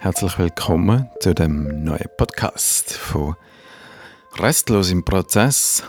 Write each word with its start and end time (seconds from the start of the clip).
Herzlich 0.00 0.38
willkommen 0.38 1.10
zu 1.18 1.34
dem 1.34 1.82
neuen 1.82 2.06
Podcast 2.16 2.92
von 2.92 3.34
Restlos 4.38 4.92
im 4.92 5.04
Prozess. 5.04 5.82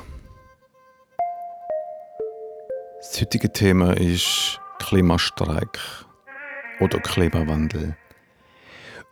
Das 2.98 3.22
heutige 3.22 3.54
Thema 3.54 3.96
ist 3.96 4.60
Klimastreik 4.80 5.78
oder 6.80 7.00
Klimawandel. 7.02 7.96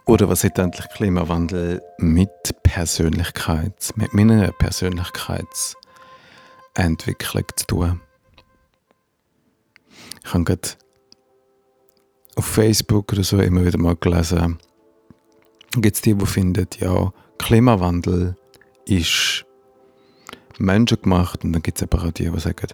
Oder 0.07 0.29
was 0.29 0.43
hat 0.43 0.59
eigentlich 0.59 0.89
Klimawandel 0.89 1.83
mit 1.99 2.31
Persönlichkeit, 2.63 3.91
mit 3.97 4.15
meiner 4.15 4.51
Persönlichkeitsentwicklung 4.51 7.45
zu 7.55 7.67
tun? 7.67 8.01
Ich 10.25 10.33
habe 10.33 10.43
gerade 10.43 10.69
auf 12.35 12.45
Facebook 12.45 13.13
oder 13.13 13.23
so 13.23 13.39
immer 13.39 13.63
wieder 13.63 13.77
mal 13.77 13.95
gelesen, 13.95 14.57
gibt 15.81 15.95
es 15.95 16.01
die, 16.01 16.15
die 16.15 16.25
finden, 16.25 16.67
ja, 16.79 17.11
Klimawandel 17.37 18.35
ist 18.85 19.45
menschengemacht. 20.57 21.43
Und 21.43 21.53
dann 21.53 21.61
gibt 21.61 21.77
es 21.77 21.83
aber 21.83 22.03
auch 22.03 22.11
die, 22.11 22.29
die 22.29 22.39
sagen, 22.39 22.67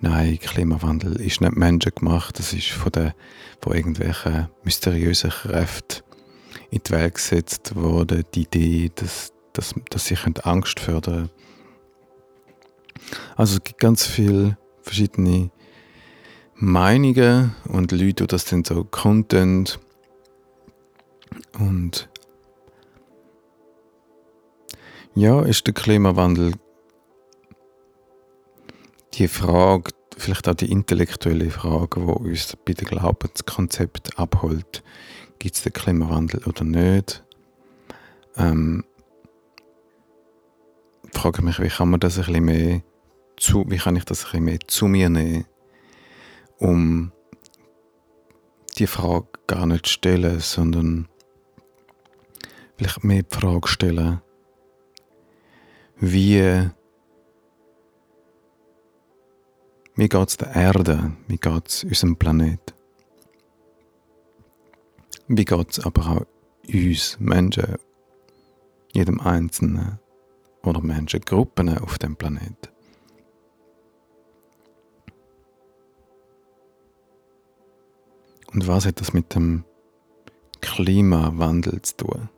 nein, 0.00 0.38
Klimawandel 0.38 1.20
ist 1.20 1.40
nicht 1.40 1.56
menschengemacht, 1.56 2.38
das 2.38 2.52
ist 2.52 2.68
von, 2.68 2.92
der, 2.92 3.14
von 3.60 3.74
irgendwelchen 3.74 4.48
mysteriösen 4.64 5.30
Kräften 5.30 6.02
in 6.70 6.80
die 6.86 6.90
Welt 6.90 7.14
gesetzt 7.14 7.74
worden, 7.74 8.24
die 8.34 8.42
Idee, 8.42 8.90
dass, 8.94 9.32
dass, 9.52 9.74
dass 9.90 10.06
sie 10.06 10.16
Angst 10.42 10.80
fördern 10.80 11.30
Also 13.36 13.56
es 13.56 13.64
gibt 13.64 13.80
ganz 13.80 14.06
viele 14.06 14.58
verschiedene 14.82 15.50
Meinungen 16.54 17.54
und 17.68 17.92
Leute, 17.92 18.24
die 18.24 18.26
das 18.26 18.44
dann 18.44 18.64
so 18.64 18.84
content 18.84 19.78
und 21.58 22.08
ja, 25.18 25.42
ist 25.42 25.66
der 25.66 25.74
Klimawandel 25.74 26.52
die 29.14 29.26
Frage, 29.26 29.90
vielleicht 30.16 30.48
auch 30.48 30.54
die 30.54 30.70
intellektuelle 30.70 31.50
Frage, 31.50 32.00
die 32.00 32.06
uns 32.06 32.56
bei 32.64 32.72
dem 32.72 32.86
Glaubenskonzept 32.86 34.16
abholt. 34.16 34.84
Gibt 35.40 35.56
es 35.56 35.62
den 35.62 35.72
Klimawandel 35.72 36.44
oder 36.44 36.62
nicht? 36.62 37.24
Ähm, 38.36 38.84
ich 41.12 41.18
frage 41.18 41.42
mich, 41.42 41.58
wie 41.58 41.68
kann 41.68 41.90
man 41.90 41.98
das 41.98 42.18
ein 42.18 42.26
bisschen 42.26 42.44
mehr 42.44 42.82
zu, 43.36 43.64
wie 43.68 43.78
kann 43.78 43.96
ich 43.96 44.04
das 44.04 44.20
ein 44.20 44.30
bisschen 44.30 44.44
mehr 44.44 44.60
zu 44.68 44.86
mir 44.86 45.08
nehmen, 45.08 45.46
um 46.58 47.10
die 48.78 48.86
Frage 48.86 49.26
gar 49.48 49.66
nicht 49.66 49.86
zu 49.86 49.94
stellen, 49.94 50.38
sondern 50.38 51.08
vielleicht 52.76 53.02
mehr 53.02 53.24
die 53.24 53.34
Frage 53.34 53.66
stellen, 53.66 54.20
wie, 56.00 56.70
wie 59.94 60.08
geht 60.08 60.28
es 60.28 60.36
der 60.36 60.54
Erde, 60.54 61.12
wie 61.26 61.38
geht 61.38 61.68
es 61.68 61.84
unserem 61.84 62.16
Planet. 62.16 62.74
Wie 65.26 65.44
geht 65.44 65.70
es 65.70 65.80
aber 65.80 66.06
auch 66.06 66.26
uns 66.72 67.18
Menschen, 67.20 67.76
jedem 68.92 69.20
Einzelnen 69.20 69.98
oder 70.62 70.80
Menschengruppen 70.80 71.78
auf 71.78 71.98
dem 71.98 72.16
Planet. 72.16 72.70
Und 78.52 78.66
was 78.66 78.86
hat 78.86 79.00
das 79.00 79.12
mit 79.12 79.34
dem 79.34 79.64
Klimawandel 80.60 81.82
zu 81.82 81.96
tun? 81.98 82.28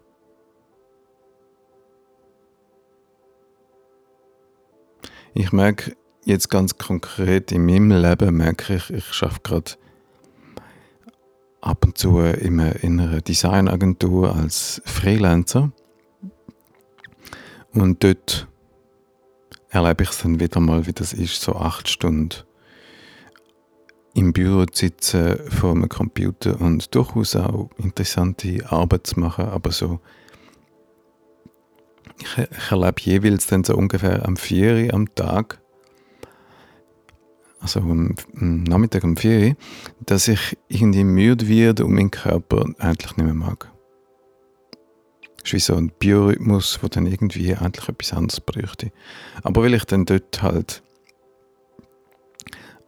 Ich 5.34 5.52
merke 5.52 5.96
jetzt 6.24 6.50
ganz 6.50 6.76
konkret 6.76 7.52
in 7.52 7.64
meinem 7.64 7.90
Leben, 7.90 8.36
merke 8.36 8.74
ich, 8.74 8.90
ich 8.90 9.04
schaffe 9.12 9.40
gerade 9.42 9.72
ab 11.60 11.84
und 11.84 11.96
zu 11.96 12.18
in 12.20 12.60
einer 12.60 13.20
Designagentur 13.20 14.34
als 14.34 14.82
Freelancer. 14.84 15.70
Und 17.72 18.02
dort 18.02 18.48
erlebe 19.68 20.02
ich 20.02 20.10
es 20.10 20.18
dann 20.18 20.40
wieder 20.40 20.58
mal, 20.58 20.86
wie 20.86 20.92
das 20.92 21.12
ist, 21.12 21.40
so 21.40 21.54
acht 21.54 21.88
Stunden 21.88 22.34
im 24.14 24.32
Büro 24.32 24.64
zu 24.66 24.86
sitzen 24.86 25.38
vor 25.48 25.70
einem 25.70 25.88
Computer 25.88 26.60
und 26.60 26.92
durchaus 26.92 27.36
auch 27.36 27.70
interessante 27.78 28.64
Arbeit 28.68 29.06
zu 29.06 29.20
machen, 29.20 29.44
aber 29.44 29.70
so 29.70 30.00
ich, 32.22 32.70
erlebe 32.70 33.00
jeweils 33.00 33.46
dann 33.46 33.64
so 33.64 33.76
ungefähr 33.76 34.26
am 34.26 34.36
4 34.36 34.86
Uhr 34.86 34.94
am 34.94 35.14
Tag, 35.14 35.60
also 37.60 37.80
am, 37.80 38.14
Nachmittag 38.32 39.04
um 39.04 39.16
4 39.16 39.48
Uhr, 39.48 39.56
dass 40.06 40.28
ich 40.28 40.56
irgendwie 40.68 41.04
müde 41.04 41.48
werde 41.48 41.84
und 41.84 41.94
meinen 41.94 42.10
Körper 42.10 42.66
eigentlich 42.78 43.16
nicht 43.16 43.26
mehr 43.26 43.34
mag. 43.34 43.70
Es 45.42 45.44
ist 45.44 45.52
wie 45.52 45.60
so 45.60 45.74
ein 45.74 45.90
Biorhythmus, 45.98 46.78
der 46.82 46.88
dann 46.90 47.06
irgendwie 47.06 47.54
eigentlich 47.54 47.88
etwas 47.88 48.12
anderes 48.12 48.40
bräuchte. 48.40 48.92
Aber 49.42 49.62
weil 49.62 49.74
ich 49.74 49.84
dann 49.84 50.04
dort 50.04 50.42
halt 50.42 50.82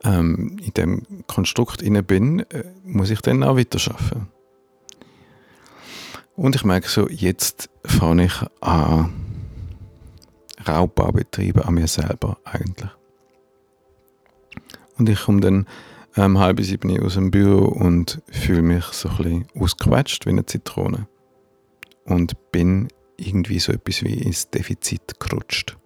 ähm, 0.04 0.58
in 0.62 0.74
dem 0.74 1.06
Konstrukt 1.26 1.82
inne 1.82 2.02
bin, 2.02 2.40
äh, 2.50 2.64
muss 2.84 3.10
ich 3.10 3.20
dann 3.20 3.42
auch 3.42 3.56
weiter 3.56 3.78
arbeiten. 3.90 4.28
Und 6.34 6.56
ich 6.56 6.64
merke 6.64 6.88
so, 6.88 7.08
jetzt 7.08 7.70
fange 7.84 8.24
ich 8.24 8.34
an, 8.60 9.12
Raubbau 10.66 11.12
betreiben 11.12 11.62
an 11.62 11.74
mir 11.74 11.86
selber 11.86 12.38
eigentlich. 12.44 12.90
Und 14.98 15.08
ich 15.08 15.20
komme 15.20 15.40
dann 15.40 15.66
um 16.16 16.38
halb 16.38 16.60
sieben 16.60 17.02
aus 17.02 17.14
dem 17.14 17.30
Büro 17.30 17.66
und 17.66 18.22
fühle 18.30 18.62
mich 18.62 18.84
so 18.84 19.08
ein 19.08 19.16
bisschen 19.16 19.46
ausgequetscht 19.58 20.26
wie 20.26 20.30
eine 20.30 20.44
Zitrone. 20.44 21.08
Und 22.04 22.52
bin 22.52 22.88
irgendwie 23.16 23.58
so 23.58 23.72
etwas 23.72 24.02
wie 24.02 24.14
ins 24.14 24.50
Defizit 24.50 25.18
gerutscht. 25.20 25.76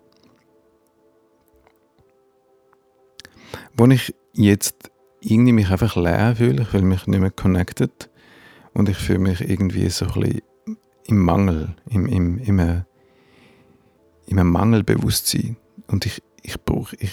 Wo 3.76 3.86
ich 3.86 4.14
jetzt 4.32 4.90
irgendwie 5.20 5.52
mich 5.52 5.70
einfach 5.70 5.96
leer 5.96 6.34
fühle, 6.36 6.62
ich 6.62 6.68
fühle 6.68 6.84
mich 6.84 7.06
nicht 7.06 7.20
mehr 7.20 7.30
connected 7.30 8.10
und 8.72 8.88
ich 8.88 8.96
fühle 8.96 9.18
mich 9.18 9.40
irgendwie 9.40 9.88
so 9.90 10.06
ein 10.06 10.20
bisschen 10.20 10.42
im 11.04 11.18
Mangel, 11.18 11.76
im, 11.88 12.06
im, 12.06 12.38
im, 12.38 12.84
in 14.26 14.38
einem 14.38 14.50
Mangelbewusstsein. 14.50 15.56
Und 15.86 16.06
ich, 16.06 16.22
ich 16.42 16.60
brauche, 16.60 16.96
ich 16.96 17.12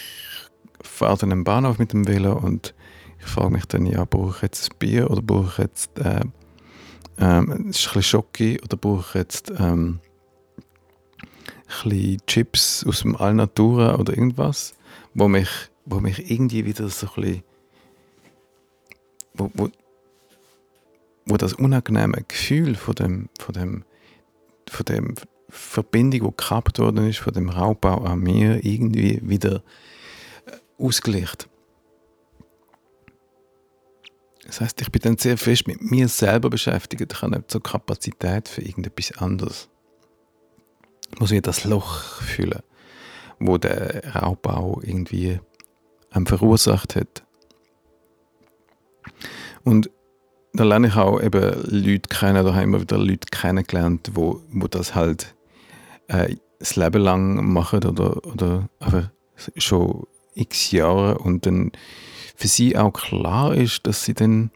fahre 0.82 1.18
dann 1.18 1.32
am 1.32 1.44
Bahnhof 1.44 1.80
mit 1.80 1.94
dem 1.94 2.08
Velo 2.08 2.38
und 2.38 2.74
ich 3.20 3.26
frage 3.26 3.52
mich 3.52 3.66
dann, 3.66 3.86
ja, 3.86 4.06
brauche 4.06 4.36
ich 4.38 4.42
jetzt 4.42 4.72
ein 4.72 4.78
Bier 4.80 5.10
oder 5.10 5.22
brauche 5.22 5.50
ich 5.52 5.58
jetzt 5.60 5.98
äh, 6.00 6.22
ähm, 7.18 7.52
ist 7.52 7.56
ein 7.56 7.70
bisschen 7.70 8.04
Schocke 8.04 8.60
oder 8.64 8.78
brauche 8.78 9.08
ich 9.10 9.14
jetzt 9.16 9.52
ähm, 9.52 10.00
ein 11.84 11.90
bisschen 11.90 12.26
Chips 12.28 12.86
aus 12.86 13.02
dem 13.02 13.16
Alnatura 13.16 13.96
oder 13.96 14.14
irgendwas, 14.14 14.74
wo 15.14 15.28
mich, 15.28 15.50
wo 15.86 16.00
mich 16.00 16.30
irgendwie 16.32 16.66
wieder 16.66 16.90
so 16.90 17.08
ein 17.08 17.14
bisschen 17.16 17.44
wo, 19.36 19.50
wo, 19.54 19.70
wo 21.26 21.38
das 21.38 21.54
unangenehme 21.54 22.24
Gefühl 22.28 22.76
von 22.76 22.96
dem, 22.96 23.30
von 23.40 23.54
dem, 23.54 23.84
von 24.70 24.86
dem 24.86 25.16
Verbindung, 25.54 26.20
die 26.20 26.38
gekappt 26.38 26.80
worden 26.80 27.08
ist 27.08 27.20
von 27.20 27.32
dem 27.32 27.50
Raubbau 27.50 28.04
an 28.04 28.20
mir, 28.20 28.66
irgendwie 28.66 29.20
wieder 29.24 29.64
äh, 30.46 30.52
ausgleicht. 30.84 31.48
Das 34.46 34.62
heißt, 34.62 34.82
ich 34.82 34.92
bin 34.92 35.02
dann 35.02 35.18
sehr 35.18 35.38
fest 35.38 35.68
mit 35.68 35.82
mir 35.82 36.08
selber 36.08 36.50
beschäftigt. 36.50 37.14
Ich 37.14 37.22
habe 37.22 37.38
nicht 37.38 37.52
so 37.52 37.60
Kapazität 37.60 38.50
für 38.50 38.62
irgendetwas 38.62 39.18
anderes. 39.20 39.70
Ich 41.14 41.20
muss 41.20 41.32
ich 41.32 41.42
das 41.44 41.64
Loch 41.66 42.22
fühlen, 42.22 42.62
wo 43.40 43.58
der 43.60 44.16
Raubbau 44.16 44.82
irgendwie 44.84 45.40
ähm, 46.16 46.26
verursacht 46.26 46.96
hat. 46.96 47.24
Und 49.64 49.92
da 50.54 50.64
lerne 50.64 50.88
ich 50.88 50.96
auch 50.96 51.22
eben 51.22 51.64
Leute 51.70 52.10
kennen, 52.10 52.44
da 52.44 52.56
haben 52.56 52.72
wir 52.72 52.82
wieder 52.82 52.98
Leute 52.98 53.28
kennengelernt, 53.32 54.12
wo, 54.14 54.42
wo 54.50 54.68
das 54.68 54.96
halt 54.96 55.36
äh, 56.14 56.36
das 56.60 56.76
Leben 56.76 57.02
lang 57.02 57.52
machen 57.52 57.84
oder, 57.84 58.26
oder 58.26 58.70
einfach 58.80 59.10
schon 59.58 60.06
x 60.36 60.72
Jahre 60.72 61.18
und 61.18 61.46
dann 61.46 61.72
für 62.36 62.48
sie 62.48 62.78
auch 62.78 62.94
klar 62.94 63.54
ist, 63.54 63.86
dass 63.86 64.06
sie 64.06 64.14
dann 64.14 64.52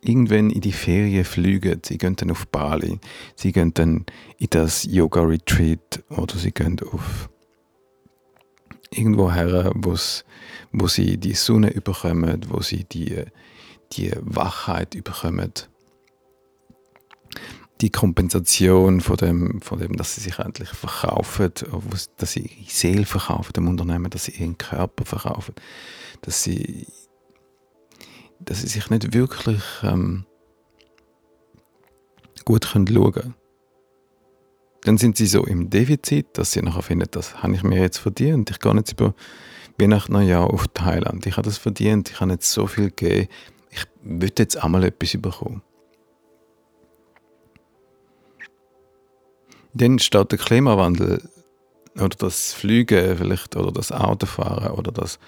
irgendwann 0.00 0.50
in 0.50 0.60
die 0.60 0.72
Ferien 0.72 1.24
fliegen. 1.24 1.80
Sie 1.84 1.98
gehen 1.98 2.16
dann 2.16 2.30
auf 2.30 2.48
Bali, 2.48 2.98
sie 3.36 3.52
gehen 3.52 3.72
dann 3.74 4.06
in 4.38 4.48
das 4.50 4.84
Yoga-Retreat 4.84 6.02
oder 6.08 6.36
sie 6.36 6.52
gehen 6.52 6.80
auf 6.90 7.28
irgendwo 8.90 9.30
her, 9.30 9.72
wo 9.74 10.86
sie 10.88 11.16
die 11.18 11.34
Sonne 11.34 11.70
überkommen, 11.70 12.40
wo 12.48 12.60
sie 12.60 12.84
die, 12.84 13.24
die 13.92 14.12
Wachheit 14.20 14.94
überkommen 14.94 15.52
die 17.82 17.90
Kompensation 17.90 19.00
von 19.00 19.16
dem, 19.16 19.60
von 19.60 19.78
dem, 19.80 19.96
dass 19.96 20.14
sie 20.14 20.20
sich 20.20 20.38
endlich 20.38 20.68
verkaufen, 20.68 21.50
dass 22.16 22.32
sie 22.32 22.42
ihre 22.42 22.70
Seele 22.70 23.04
verkaufen 23.04 23.52
dem 23.52 23.68
Unternehmen, 23.68 24.08
dass 24.08 24.24
sie 24.26 24.32
ihren 24.32 24.56
Körper 24.56 25.04
verkaufen, 25.04 25.54
dass 26.20 26.44
sie, 26.44 26.86
dass 28.38 28.60
sie 28.60 28.68
sich 28.68 28.88
nicht 28.88 29.12
wirklich 29.12 29.62
ähm, 29.82 30.24
gut 32.44 32.64
schauen 32.66 32.86
können. 32.86 33.34
Dann 34.82 34.98
sind 34.98 35.16
sie 35.16 35.26
so 35.26 35.44
im 35.44 35.68
Defizit, 35.68 36.38
dass 36.38 36.52
sie 36.52 36.62
nachher 36.62 36.82
finden, 36.82 37.08
das 37.10 37.42
habe 37.42 37.54
ich 37.54 37.64
mir 37.64 37.80
jetzt 37.80 37.98
verdient. 37.98 38.50
Ich 38.50 38.60
gehe 38.60 38.74
jetzt 38.74 38.92
über 38.92 39.14
Weihnachten 39.78 40.12
Neujahr 40.12 40.52
auf 40.52 40.68
Thailand. 40.68 41.26
Ich 41.26 41.36
habe 41.36 41.46
das 41.46 41.58
verdient, 41.58 42.10
ich 42.10 42.20
habe 42.20 42.32
jetzt 42.32 42.50
so 42.50 42.66
viel 42.68 42.90
gegeben. 42.90 43.28
Ich 43.70 43.86
würde 44.02 44.34
jetzt 44.42 44.56
einmal 44.56 44.84
etwas 44.84 45.16
bekommen. 45.20 45.62
Dann 49.74 49.98
steht 49.98 50.32
der 50.32 50.38
Klimawandel 50.38 51.28
oder 51.96 52.16
das 52.16 52.52
Fliegen 52.52 53.16
vielleicht 53.16 53.56
oder 53.56 53.72
das 53.72 53.92
Autofahren 53.92 54.72
oder 54.72 54.92
das, 54.92 55.18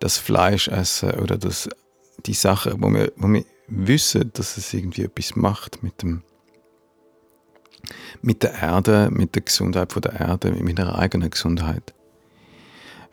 das 0.00 0.18
Fleischessen 0.18 1.10
oder 1.12 1.36
das, 1.36 1.68
die 2.24 2.34
Sachen, 2.34 2.82
wo 2.82 2.90
wir, 2.90 3.12
wo 3.16 3.28
wir 3.28 3.44
wissen, 3.68 4.30
dass 4.34 4.56
es 4.56 4.72
irgendwie 4.72 5.02
etwas 5.02 5.36
macht 5.36 5.82
mit 5.82 6.02
dem 6.02 6.22
mit 8.20 8.42
der 8.42 8.54
Erde, 8.54 9.08
mit 9.12 9.34
der 9.34 9.42
Gesundheit 9.42 9.92
von 9.92 10.02
der 10.02 10.14
Erde, 10.14 10.50
mit 10.50 10.62
meiner 10.62 10.98
eigenen 10.98 11.30
Gesundheit. 11.30 11.94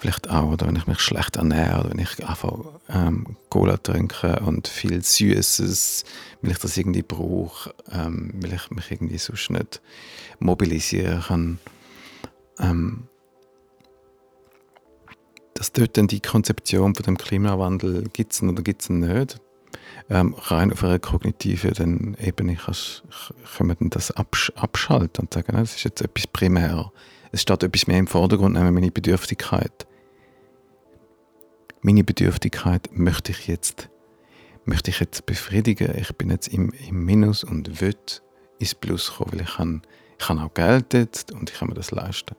Vielleicht 0.04 0.30
auch, 0.30 0.52
oder 0.52 0.68
wenn 0.68 0.76
ich 0.76 0.86
mich 0.86 1.00
schlecht 1.00 1.38
ernähre, 1.38 1.80
oder 1.80 1.92
wenn 1.92 2.00
ich 2.00 2.28
einfach 2.28 2.60
ähm, 2.90 3.38
Cola 3.48 3.78
trinke 3.78 4.42
und 4.42 4.68
viel 4.68 5.02
Süßes, 5.02 6.04
weil 6.42 6.52
ich 6.52 6.58
das 6.58 6.76
irgendwie 6.76 7.04
brauche, 7.04 7.74
ähm, 7.90 8.34
weil 8.42 8.52
ich 8.52 8.70
mich 8.70 8.92
irgendwie 8.92 9.18
sonst 9.18 9.50
nicht 9.52 9.82
mobilisieren 10.40 11.22
kann. 11.22 11.60
Ähm, 12.60 13.08
dass 15.54 15.72
dort 15.72 15.96
dann 15.96 16.08
die 16.08 16.20
Konzeption 16.20 16.96
von 16.96 17.04
dem 17.06 17.18
Klimawandel 17.18 18.04
gibt 18.12 18.34
es 18.34 18.44
oder 18.44 18.62
gibt 18.62 18.82
es 18.82 18.90
nicht. 18.90 19.40
Ähm, 20.10 20.36
rein 20.38 20.74
auf 20.74 20.84
einer 20.84 21.00
kognitiven 21.00 22.18
Ebene 22.20 22.58
kannst, 22.58 23.04
können 23.56 23.80
wir 23.80 23.90
das 23.90 24.12
absch 24.12 24.52
abschalten 24.58 25.24
und 25.24 25.34
sagen, 25.34 25.56
das 25.56 25.78
ist 25.78 25.86
jetzt 25.86 26.02
etwas 26.02 26.28
primär. 26.28 26.92
Es 27.32 27.44
steht 27.44 27.64
etwas 27.64 27.88
mehr 27.88 28.00
im 28.00 28.08
Vordergrund, 28.08 28.56
nämlich 28.56 28.74
meine 28.74 28.92
Bedürftigkeit 28.92 29.88
meine 31.84 32.04
Bedürftigkeit 32.04 32.90
möchte 32.98 33.34
ich 33.34 33.48
jetzt, 33.48 33.90
möchte 34.64 34.90
ich 34.90 35.00
jetzt 35.02 35.26
befriedigen. 35.26 35.94
Ich 35.98 36.16
bin 36.16 36.32
jetzt 36.32 36.48
im, 36.48 36.72
im 36.88 37.06
Minus 37.06 37.44
und 37.44 37.82
will 37.82 37.96
ins 38.58 38.74
Plus 38.74 39.16
kommen, 39.16 39.34
weil 39.34 39.42
ich 39.42 39.56
kann, 39.56 39.82
ich 40.18 40.30
habe 40.30 40.42
auch 40.42 40.54
Geld 40.54 40.94
jetzt 40.94 41.34
und 41.34 41.50
ich 41.50 41.58
kann 41.58 41.68
mir 41.68 41.74
das 41.74 41.92
leisten. 41.92 42.36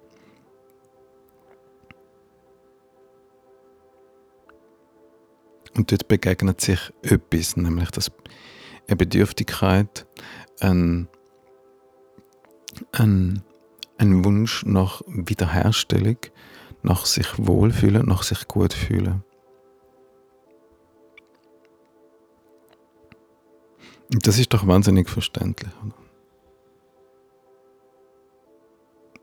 Und 5.77 5.93
dort 5.93 6.09
begegnet 6.09 6.61
sich 6.61 6.79
etwas, 7.03 7.57
nämlich 7.57 7.91
das, 7.91 8.11
eine 8.87 8.97
Bedürftigkeit, 8.97 10.07
ein, 10.61 11.09
ein, 12.93 13.43
ein 13.99 14.25
Wunsch 14.25 14.65
nach 14.65 15.03
Wiederherstellung, 15.07 16.19
nach 16.83 17.05
sich 17.05 17.27
wohlfühlen, 17.37 18.07
nach 18.07 18.23
sich 18.23 18.49
gut 18.49 18.73
fühlen. 18.73 19.23
Das 24.11 24.39
ist 24.39 24.53
doch 24.53 24.67
wahnsinnig 24.67 25.09
verständlich. 25.09 25.73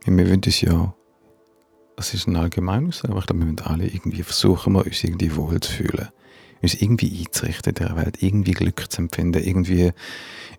Wir 0.03 0.27
wollen 0.27 0.41
uns 0.43 0.61
ja, 0.61 0.95
das 1.95 2.13
ist 2.13 2.27
ein 2.27 2.35
allgemeines, 2.35 3.03
aber 3.05 3.19
ich 3.19 3.27
glaube, 3.27 3.41
wir 3.41 3.47
wollen 3.47 3.59
alle 3.59 3.87
irgendwie 3.87 4.23
versuchen, 4.23 4.75
uns 4.75 5.03
irgendwie 5.03 5.35
wohl 5.35 5.59
zu 5.59 5.71
fühlen. 5.71 6.09
Uns 6.61 6.75
irgendwie 6.75 7.19
einzurichten 7.19 7.75
in 7.75 7.85
der 7.85 7.95
Welt, 7.95 8.21
irgendwie 8.21 8.51
Glück 8.51 8.91
zu 8.91 9.01
empfinden, 9.01 9.43
irgendwie 9.43 9.91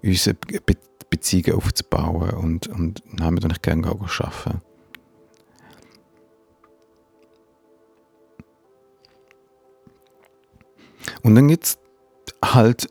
unsere 0.02 0.34
Be 0.34 0.76
Beziehungen 1.10 1.58
aufzubauen 1.58 2.30
und, 2.30 2.68
und 2.68 3.02
nein, 3.04 3.34
wir 3.34 3.46
nicht 3.46 3.62
gerne 3.62 3.86
arbeiten. 3.86 4.62
Und 11.22 11.34
dann 11.34 11.48
gibt 11.48 11.64
es 11.64 11.78
halt 12.42 12.88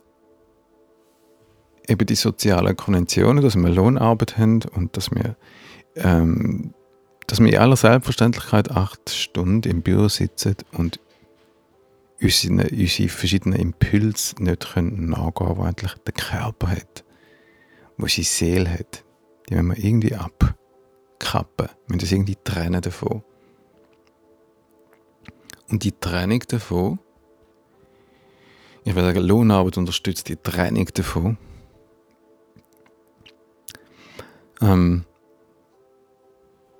eben 1.91 2.05
die 2.05 2.15
sozialen 2.15 2.75
Konventionen, 2.75 3.43
dass 3.43 3.55
wir 3.55 3.69
Lohnarbeit 3.69 4.37
haben 4.37 4.61
und 4.73 4.95
dass 4.97 5.11
wir, 5.11 5.35
ähm, 5.95 6.73
dass 7.27 7.39
wir 7.39 7.49
in 7.49 7.59
aller 7.59 7.75
Selbstverständlichkeit 7.75 8.71
acht 8.71 9.09
Stunden 9.09 9.69
im 9.69 9.81
Büro 9.81 10.07
sitzen 10.07 10.55
und 10.71 10.99
unsere, 12.21 12.69
unsere 12.69 13.09
verschiedenen 13.09 13.59
Impulse 13.59 14.41
nicht 14.41 14.73
können 14.73 15.09
nachgehen 15.09 15.33
können, 15.33 15.55
die 15.55 15.63
eigentlich 15.63 15.93
der 15.93 16.13
Körper 16.13 16.67
hat, 16.71 17.03
wo 17.97 18.07
seine 18.07 18.25
Seele 18.25 18.69
hat. 18.71 19.03
Die 19.49 19.55
müssen 19.55 19.69
wir 19.69 19.83
irgendwie 19.83 20.15
abkappen, 20.15 21.67
wir 21.67 21.95
müssen 21.95 21.99
das 21.99 22.11
irgendwie 22.11 22.37
trennen 22.43 22.81
davon. 22.81 23.23
Und 25.69 25.83
die 25.83 25.93
Trennung 25.93 26.43
davon, 26.47 26.99
ich 28.83 28.95
würde 28.95 29.13
sagen, 29.13 29.25
Lohnarbeit 29.27 29.77
unterstützt 29.77 30.27
die 30.27 30.35
Trennung 30.35 30.87
davon, 30.93 31.37
ähm, 34.61 35.05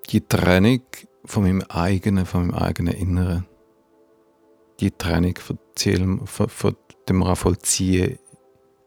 die 0.10 0.22
Trennung 0.22 0.84
von 1.26 1.44
meinem 1.44 1.62
eigenen, 1.70 2.26
von 2.26 2.48
meinem 2.48 2.56
eigenen 2.56 2.94
Inneren. 2.94 3.48
Die 4.80 4.92
Trennung 4.92 5.36
von, 5.38 5.60
Ziel, 5.76 6.20
von, 6.26 6.50
von 6.50 6.76
dem 7.08 7.36
Vollziehen 7.36 8.20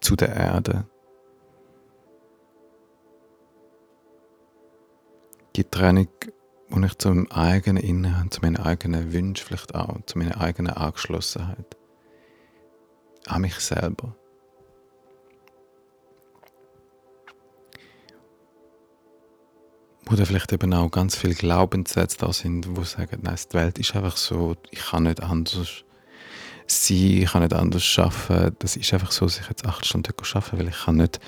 zu 0.01 0.17
der 0.17 0.35
Erde. 0.35 0.87
Die 5.57 5.65
Trennung, 5.65 6.09
die 6.69 6.85
ich 6.85 6.99
zu 6.99 7.09
meinem 7.11 7.29
eigenen 7.31 7.83
Inneren, 7.83 8.31
zu 8.31 8.41
meinen 8.41 8.57
eigenen 8.57 9.13
Wünschen 9.13 9.47
vielleicht 9.47 9.75
auch, 9.75 10.01
zu 10.07 10.19
meiner 10.19 10.41
eigenen 10.41 10.73
Angeschlossenheit. 10.73 11.77
An 13.27 13.43
mich 13.43 13.55
selber. 13.61 14.17
Oder 20.15 20.27
vielleicht 20.27 20.53
eben 20.53 20.73
auch 20.73 20.93
ganz 20.93 21.17
viele 21.17 21.35
Glaubenssätze 21.35 22.19
da 22.19 22.33
sind, 22.33 22.77
wo 22.77 22.85
sagen, 22.85 23.19
nein, 23.23 23.35
die 23.35 23.55
Welt 23.55 23.81
ist 23.81 23.97
einfach 23.97 24.17
so, 24.17 24.55
ich 24.71 24.79
kann 24.79 25.03
nicht 25.03 25.21
anders 25.21 25.83
sein, 26.69 26.97
ich 26.97 27.33
kann 27.33 27.43
nicht 27.43 27.53
anders 27.53 27.83
schaffen. 27.83 28.55
Das 28.61 28.77
ist 28.77 28.95
einfach 28.95 29.11
so, 29.11 29.25
dass 29.25 29.41
ich 29.41 29.49
jetzt 29.49 29.67
acht 29.67 29.85
Stunden 29.85 30.13
arbeiten 30.17 30.59
weil 30.61 30.69
ich 30.69 30.85
kann 30.85 30.99
nicht, 30.99 31.19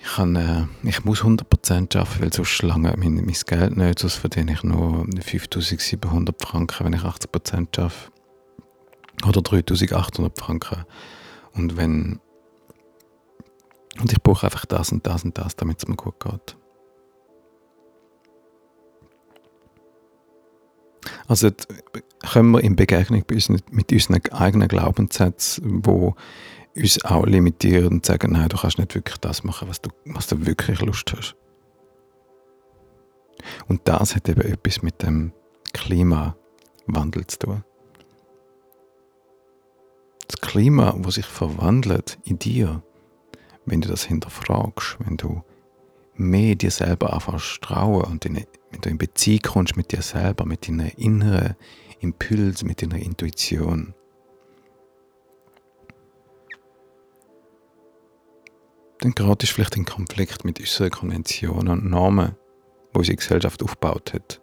ich, 0.00 0.14
kann, 0.14 0.34
äh, 0.34 0.64
ich 0.82 1.04
muss 1.04 1.24
100% 1.24 1.98
arbeiten, 1.98 2.20
weil 2.22 2.32
sonst 2.32 2.62
lange 2.62 2.94
mein, 2.96 3.16
mein 3.16 3.36
Geld 3.46 3.76
nicht, 3.76 3.98
sonst 3.98 4.14
verdiene 4.14 4.54
ich 4.54 4.62
nur 4.62 5.04
5700 5.20 6.42
Franken, 6.42 6.86
wenn 6.86 6.94
ich 6.94 7.02
80% 7.02 7.78
arbeite. 7.78 7.94
Oder 9.28 9.42
3800 9.42 10.38
Franken. 10.38 10.86
Und 11.52 11.76
wenn 11.76 12.18
und 14.00 14.10
ich 14.10 14.22
brauche 14.22 14.46
einfach 14.46 14.64
das 14.64 14.90
und 14.90 15.06
das 15.06 15.22
und 15.22 15.36
das, 15.36 15.54
damit 15.54 15.80
es 15.80 15.86
mir 15.86 15.96
gut 15.96 16.18
geht. 16.18 16.56
Also 21.28 21.50
können 22.22 22.52
wir 22.52 22.62
in 22.62 22.76
Begegnung 22.76 23.24
mit 23.70 23.92
unseren 23.92 24.20
eigenen 24.32 24.68
Glaubenssätzen, 24.68 25.84
wo 25.84 26.14
uns 26.76 27.04
auch 27.04 27.26
limitieren 27.26 27.88
und 27.88 28.06
sagen, 28.06 28.32
nein, 28.32 28.48
du 28.48 28.56
kannst 28.58 28.78
nicht 28.78 28.94
wirklich 28.94 29.16
das 29.18 29.44
machen, 29.44 29.68
was 29.68 29.80
du, 29.80 29.90
was 30.04 30.26
du 30.26 30.46
wirklich 30.46 30.80
Lust 30.82 31.12
hast. 31.16 31.36
Und 33.68 33.82
das 33.84 34.14
hat 34.14 34.28
eben 34.28 34.42
etwas 34.42 34.82
mit 34.82 35.02
dem 35.02 35.32
Klimawandel 35.72 37.26
zu 37.26 37.38
tun. 37.38 37.64
Das 40.28 40.40
Klima, 40.40 40.94
wo 40.98 41.10
sich 41.10 41.26
verwandelt 41.26 42.18
in 42.24 42.38
dir, 42.38 42.82
wenn 43.64 43.80
du 43.80 43.88
das 43.88 44.04
hinterfragst, 44.04 44.98
wenn 45.00 45.16
du 45.16 45.42
mehr 46.16 46.54
dir 46.54 46.70
selber 46.70 47.12
anfängst 47.12 47.62
trauen 47.62 48.04
und 48.04 48.24
deine 48.24 48.46
wenn 48.76 48.80
du 48.80 48.88
in 48.90 48.98
Beziehung 48.98 49.40
kommst 49.42 49.76
mit 49.76 49.92
dir 49.92 50.02
selber, 50.02 50.44
mit 50.44 50.68
deinen 50.68 50.88
inneren 50.90 51.56
Impuls, 52.00 52.62
mit 52.62 52.82
deiner 52.82 52.98
Intuition. 52.98 53.94
Dann 58.98 59.12
geratest 59.12 59.52
du 59.52 59.54
vielleicht 59.54 59.76
in 59.76 59.84
Konflikt 59.84 60.44
mit 60.44 60.60
unseren 60.60 60.90
Konventionen 60.90 61.68
und 61.68 61.90
Normen, 61.90 62.34
die 62.92 62.98
unsere 62.98 63.16
Gesellschaft 63.16 63.62
aufgebaut 63.62 64.12
hat. 64.12 64.42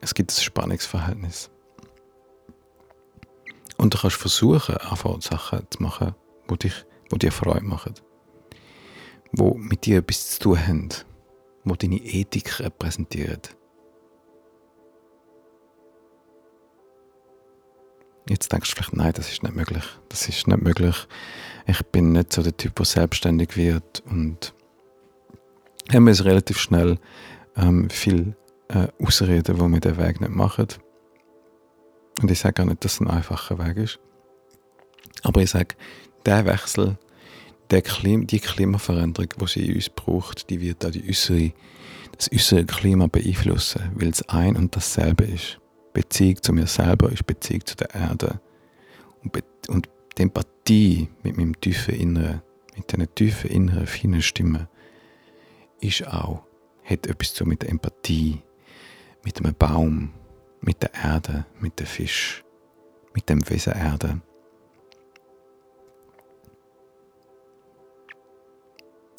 Es 0.00 0.14
gibt 0.14 0.32
ein 0.32 0.42
Spannungsverhältnis. 0.42 1.50
Und 3.76 3.92
du 3.92 3.98
kannst 3.98 4.16
versuchen, 4.16 4.76
einfach 4.78 5.20
Sachen 5.20 5.66
zu 5.70 5.82
machen, 5.82 6.14
wo, 6.48 6.56
dich, 6.56 6.86
wo 7.10 7.16
dir 7.16 7.32
Freude 7.32 7.64
machen, 7.64 7.94
wo 9.32 9.54
mit 9.54 9.86
dir 9.86 9.98
etwas 9.98 10.30
zu 10.30 10.40
tun 10.40 10.66
haben, 10.66 10.88
wo 11.64 11.74
deine 11.74 11.96
Ethik 11.96 12.60
repräsentieren. 12.60 13.40
Jetzt 18.28 18.52
denkst 18.52 18.70
du 18.70 18.76
vielleicht, 18.76 18.96
nein, 18.96 19.12
das 19.14 19.30
ist 19.30 19.44
nicht 19.44 19.54
möglich. 19.54 19.84
Das 20.08 20.28
ist 20.28 20.48
nicht 20.48 20.60
möglich. 20.60 21.06
Ich 21.66 21.80
bin 21.86 22.12
nicht 22.12 22.32
so 22.32 22.42
der 22.42 22.56
Typ, 22.56 22.74
der 22.74 22.84
selbstständig 22.84 23.56
wird 23.56 24.02
und 24.06 24.52
haben 25.92 26.06
wir 26.06 26.12
es 26.12 26.24
relativ 26.24 26.58
schnell 26.58 26.98
ähm, 27.56 27.88
viel 27.88 28.34
äh, 28.68 28.88
Ausreden, 29.00 29.60
wo 29.60 29.68
wir 29.68 29.78
den 29.78 29.96
Weg 29.96 30.20
nicht 30.20 30.32
machen. 30.32 30.66
Und 32.20 32.30
ich 32.30 32.40
sage 32.40 32.62
auch 32.62 32.66
nicht, 32.66 32.84
dass 32.84 32.94
es 32.94 33.00
ein 33.00 33.08
einfacher 33.08 33.58
Weg 33.58 33.76
ist. 33.76 34.00
Aber 35.22 35.42
ich 35.42 35.50
sage, 35.50 35.76
der 36.26 36.44
Wechsel, 36.44 36.98
der 37.70 37.82
Klima, 37.82 38.24
die 38.24 38.40
Klimaveränderung, 38.40 39.28
die 39.40 39.46
sie 39.46 39.66
in 39.66 39.76
uns 39.76 39.88
braucht, 39.88 40.50
die 40.50 40.60
wird 40.60 40.84
auch 40.84 40.90
die 40.90 41.08
äußere, 41.08 41.52
das 42.16 42.30
äußere 42.32 42.64
Klima 42.64 43.06
beeinflussen, 43.06 43.90
weil 43.94 44.08
es 44.08 44.28
ein 44.28 44.56
und 44.56 44.74
dasselbe 44.74 45.24
ist. 45.24 45.58
Beziehung 45.92 46.42
zu 46.42 46.52
mir 46.52 46.66
selber 46.66 47.10
ist 47.10 47.26
Beziehung 47.26 47.64
zu 47.64 47.76
der 47.76 47.94
Erde. 47.94 48.40
Und, 49.22 49.32
Be 49.32 49.42
und 49.68 49.88
die 50.18 50.22
Empathie 50.22 51.08
mit 51.22 51.36
meinem 51.36 51.58
tiefen 51.60 51.94
Inneren, 51.94 52.42
mit 52.76 52.92
diesen 52.92 53.14
tiefen 53.14 53.50
inneren, 53.50 53.86
feinen 53.86 54.22
Stimmen, 54.22 54.68
ist 55.80 56.06
auch, 56.06 56.42
hat 56.84 57.06
etwas 57.06 57.34
zu 57.34 57.46
mit 57.46 57.62
der 57.62 57.70
Empathie, 57.70 58.42
mit 59.24 59.38
einem 59.38 59.54
Baum, 59.54 60.12
mit 60.60 60.82
der 60.82 60.94
Erde, 60.94 61.46
mit 61.60 61.78
dem 61.80 61.86
Fisch, 61.86 62.44
mit 63.14 63.28
dem 63.28 63.48
Wesen 63.48 63.72
Erde. 63.72 64.20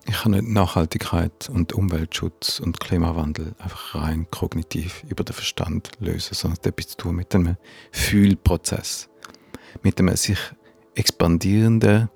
Ich 0.10 0.22
kann 0.22 0.32
nicht 0.32 0.48
Nachhaltigkeit 0.48 1.50
und 1.50 1.74
Umweltschutz 1.74 2.60
und 2.60 2.80
Klimawandel 2.80 3.54
einfach 3.60 3.96
rein 3.96 4.26
kognitiv 4.32 5.04
über 5.10 5.24
den 5.24 5.34
Verstand 5.34 5.92
lösen, 6.00 6.34
sondern 6.34 6.58
es 6.62 6.66
hat 6.66 6.68
etwas 6.68 6.88
zu 6.92 6.98
tun 6.98 7.16
mit 7.18 7.36
einem 7.36 7.58
Fühlprozess, 7.92 9.10
mit 9.84 10.00
einem 10.00 10.16
sich 10.16 10.40
expandierenden 10.96 12.10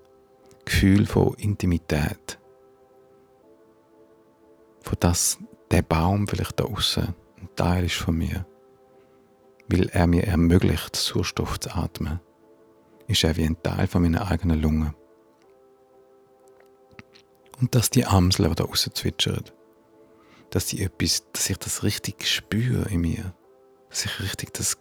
Gefühl 0.63 1.05
von 1.05 1.33
Intimität. 1.35 2.39
Von 4.81 4.97
das 4.99 5.37
der 5.69 5.81
Baum 5.81 6.27
vielleicht 6.27 6.59
da 6.59 6.65
außen 6.65 7.13
ein 7.41 7.49
Teil 7.55 7.85
ist 7.85 7.95
von 7.95 8.17
mir, 8.17 8.45
weil 9.67 9.89
er 9.89 10.07
mir 10.07 10.23
ermöglicht, 10.23 10.95
Sauerstoff 10.95 11.59
zu 11.59 11.71
atmen, 11.71 12.19
ist 13.07 13.23
er 13.23 13.35
wie 13.35 13.45
ein 13.45 13.61
Teil 13.61 13.87
von 13.87 14.01
meiner 14.01 14.29
eigenen 14.29 14.61
Lunge. 14.61 14.93
Und 17.61 17.75
dass 17.75 17.91
die 17.91 18.05
Amsel, 18.05 18.49
die 18.49 18.55
da 18.55 18.63
außen 18.65 18.95
zwitschern, 18.95 19.45
dass, 20.49 20.65
die 20.65 20.81
etwas, 20.81 21.23
dass 21.31 21.49
ich 21.49 21.57
das 21.57 21.83
richtig 21.83 22.27
spüre 22.27 22.89
in 22.89 23.01
mir, 23.01 23.35
dass 23.89 24.05
ich 24.05 24.19
richtig 24.19 24.53
das, 24.53 24.77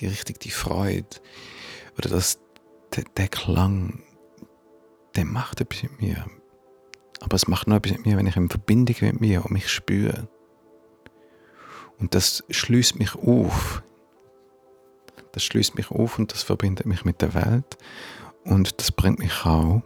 die 0.00 0.08
richtig 0.08 0.40
die 0.40 0.50
Freude 0.50 1.06
oder 1.96 2.10
dass 2.10 2.40
der, 2.94 3.04
der 3.16 3.28
Klang, 3.28 4.02
der 5.14 5.24
macht 5.24 5.60
etwas 5.60 5.84
mit 5.84 6.00
mir. 6.00 6.26
Aber 7.20 7.36
es 7.36 7.46
macht 7.46 7.68
noch 7.68 7.76
etwas 7.76 7.92
mit 7.92 8.06
mir, 8.06 8.16
wenn 8.16 8.26
ich 8.26 8.36
in 8.36 8.50
Verbindung 8.50 8.96
mit 9.00 9.20
mir 9.20 9.44
und 9.44 9.52
mich 9.52 9.70
spüre. 9.70 10.28
Und 11.98 12.16
das 12.16 12.42
schließt 12.50 12.98
mich 12.98 13.14
auf. 13.14 13.82
Das 15.30 15.44
schließt 15.44 15.76
mich 15.76 15.90
auf 15.90 16.18
und 16.18 16.32
das 16.32 16.42
verbindet 16.42 16.86
mich 16.86 17.04
mit 17.04 17.22
der 17.22 17.34
Welt. 17.34 17.78
Und 18.44 18.80
das 18.80 18.90
bringt 18.90 19.20
mich 19.20 19.46
auch 19.46 19.82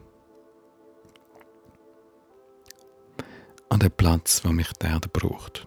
an 3.68 3.80
den 3.80 3.90
Platz, 3.90 4.42
wo 4.44 4.52
mich 4.52 4.72
die 4.74 4.86
Erde 4.86 5.08
braucht. 5.08 5.66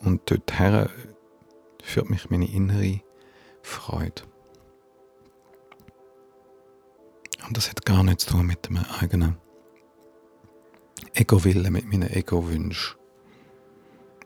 Und 0.00 0.30
dorthin 0.30 0.88
führt 1.82 2.10
mich 2.10 2.30
meine 2.30 2.50
innere 2.50 3.00
Freude. 3.62 4.22
Und 7.46 7.56
das 7.56 7.70
hat 7.70 7.84
gar 7.86 8.02
nichts 8.02 8.26
zu 8.26 8.32
tun 8.32 8.46
mit 8.46 8.68
dem 8.68 8.78
eigenen 9.00 9.36
Ego-Willen, 11.14 11.72
mit 11.72 11.86
meinen 11.86 12.10
Ego-Wünschen 12.10 12.96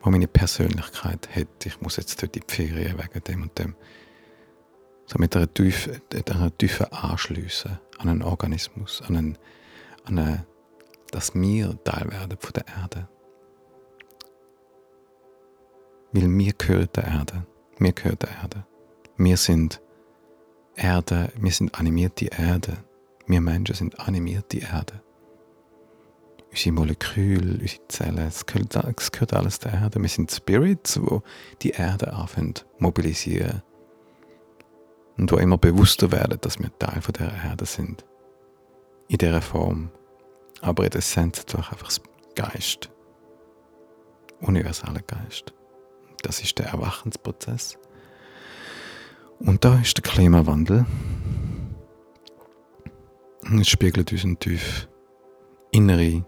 wo 0.01 0.09
meine 0.09 0.27
Persönlichkeit 0.27 1.29
hat. 1.35 1.65
Ich 1.65 1.79
muss 1.81 1.97
jetzt 1.97 2.21
dort 2.21 2.35
in 2.35 2.43
die 2.47 2.53
Ferien 2.53 2.97
wegen 2.97 3.23
dem 3.23 3.41
und 3.43 3.57
dem. 3.57 3.75
So 5.05 5.19
mit 5.19 5.35
einer 5.35 5.51
tiefen, 5.53 6.01
einer 6.29 6.57
tiefen 6.57 6.91
Anschliessen 6.91 7.79
an 7.97 8.09
einen 8.09 8.23
Organismus, 8.23 9.01
an, 9.01 9.17
einen, 9.17 9.37
an 10.05 10.19
eine, 10.19 10.45
dass 11.11 11.35
wir 11.35 11.77
Teil 11.83 12.09
werden 12.11 12.37
von 12.39 12.53
der 12.53 12.65
Erde. 12.67 13.07
Weil 16.11 16.29
wir 16.29 16.53
gehören 16.53 16.89
der 16.95 17.05
Erde. 17.05 17.45
Wir 17.77 17.93
gehören 17.93 18.19
der 18.19 18.29
Erde. 18.41 18.65
Wir 19.17 19.37
sind 19.37 19.81
Erde, 20.75 21.31
wir 21.35 21.51
sind 21.51 21.75
animierte 21.79 22.25
Erde. 22.25 22.77
Wir 23.27 23.41
Menschen 23.41 23.75
sind 23.75 23.99
animierte 23.99 24.59
Erde 24.59 25.01
unsere 26.51 26.75
Moleküle, 26.75 27.59
unsere 27.61 27.87
Zellen, 27.87 28.27
es 28.27 28.45
gehört, 28.45 28.75
es 28.99 29.11
gehört 29.11 29.33
alles 29.33 29.59
der 29.59 29.73
Erde. 29.73 30.01
Wir 30.01 30.09
sind 30.09 30.31
Spirits, 30.31 31.01
wo 31.01 31.23
die 31.61 31.71
Erde 31.71 32.13
anfangen 32.13 32.55
mobilisieren. 32.77 33.63
Und 35.17 35.31
wo 35.31 35.37
immer 35.37 35.57
bewusster 35.57 36.11
werden, 36.11 36.37
dass 36.41 36.59
wir 36.59 36.77
Teil 36.79 37.01
von 37.01 37.13
der 37.13 37.31
Erde 37.31 37.65
sind. 37.65 38.05
In 39.07 39.17
dieser 39.17 39.41
Form. 39.41 39.91
Aber 40.61 40.83
in 40.83 40.89
der 40.91 40.99
Essenz 40.99 41.45
durch 41.45 41.71
einfach 41.71 41.87
das 41.87 42.01
Geist. 42.35 42.89
Universaler 44.39 45.01
Geist. 45.01 45.53
Das 46.23 46.41
ist 46.41 46.57
der 46.59 46.67
Erwachensprozess. 46.67 47.77
Und 49.39 49.65
da 49.65 49.79
ist 49.79 49.97
der 49.97 50.03
Klimawandel. 50.03 50.85
Es 53.59 53.69
spiegelt 53.69 54.11
uns 54.11 54.39
tief 54.39 54.87
innere 55.71 56.23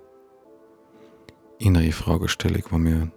innere 1.64 1.92
Fragestellung, 1.92 2.64
die 2.72 2.86
wir 2.86 3.12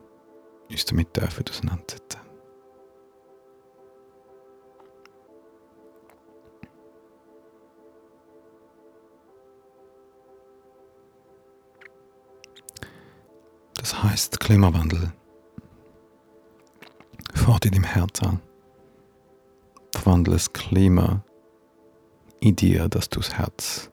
uns 0.71 0.85
damit 0.85 1.17
dürfen 1.17 1.45
auseinandersetzen. 1.49 2.26
Das 13.87 14.03
heißt 14.03 14.41
Klimawandel. 14.41 15.13
Fahrt 17.35 17.67
in 17.67 17.85
an. 17.85 18.41
Verwandle 19.93 20.33
das 20.33 20.53
Klima 20.53 21.23
in 22.41 22.57
dir, 22.57 22.89
dass 22.89 23.09
du 23.09 23.21
das 23.21 23.39
Herz 23.39 23.89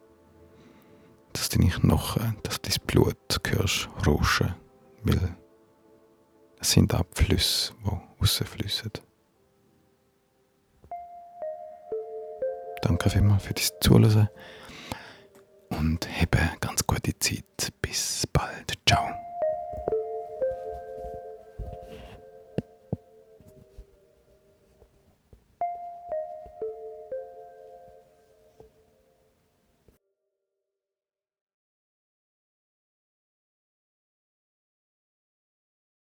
dass 1.34 1.50
deine 1.50 1.70
Knochen, 1.70 2.38
dass 2.42 2.60
dein 2.60 2.74
Blut 2.88 3.18
hörst 3.48 3.88
rauschen, 4.08 4.56
weil 5.04 5.38
es 6.60 6.72
sind 6.72 6.92
Abflüsse, 6.96 7.74
die 7.84 7.90
rausfließen. 8.20 8.92
Danke 12.82 13.12
vielmals 13.12 13.44
für 13.44 13.54
das 13.54 13.72
Zuhören 13.80 14.28
und 15.70 16.10
habe 16.10 16.50
ganz 16.62 16.86
gute 16.88 17.18
Zeit. 17.20 17.72
Bis 17.80 18.26
bald. 18.34 18.74
Ciao. 18.88 19.33